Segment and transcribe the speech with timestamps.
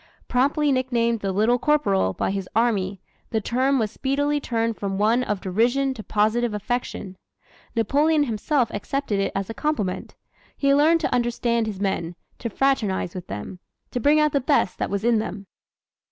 [0.27, 5.23] Promptly nicknamed "The Little Corporal" by his army, the term was speedily turned from one
[5.23, 7.17] of derision to positive affection.
[7.75, 10.15] Napoleon himself accepted it as a compliment.
[10.57, 13.59] He learned to understand his men, to fraternize with them,
[13.91, 15.45] to bring out the best that was in them.